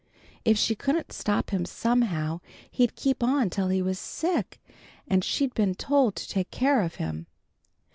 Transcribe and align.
If 0.43 0.57
she 0.57 0.73
couldn't 0.73 1.13
stop 1.13 1.51
him 1.51 1.63
somehow 1.63 2.39
he'd 2.71 2.95
keep 2.95 3.21
on 3.21 3.51
till 3.51 3.67
he 3.67 3.83
was 3.83 3.99
sick, 3.99 4.59
and 5.07 5.23
she'd 5.23 5.53
been 5.53 5.75
told 5.75 6.15
to 6.15 6.27
take 6.27 6.49
care 6.49 6.81
of 6.81 6.95
him. 6.95 7.27